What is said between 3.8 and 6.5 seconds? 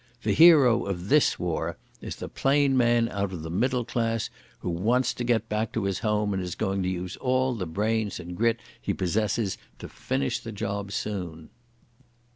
class, who wants to get back to his home and